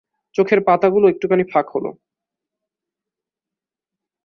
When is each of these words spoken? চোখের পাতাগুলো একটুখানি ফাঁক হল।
চোখের 0.35 0.59
পাতাগুলো 0.67 1.05
একটুখানি 1.07 1.43
ফাঁক 1.43 1.67
হল। 1.75 1.85